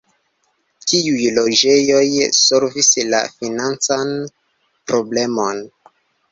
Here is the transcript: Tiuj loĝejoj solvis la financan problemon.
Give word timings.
Tiuj 0.91 1.27
loĝejoj 1.35 2.01
solvis 2.39 2.91
la 3.13 3.21
financan 3.37 4.17
problemon. 4.89 5.65